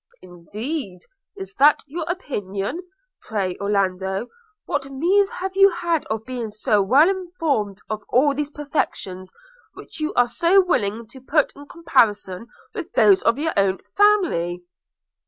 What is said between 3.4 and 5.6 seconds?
Orlando, what means have